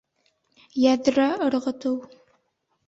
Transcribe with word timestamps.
Йәҙрә 0.85 1.29
ырғытыу 1.49 2.05